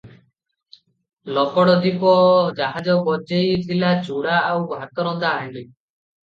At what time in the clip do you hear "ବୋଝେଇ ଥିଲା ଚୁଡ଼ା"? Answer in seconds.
3.11-4.41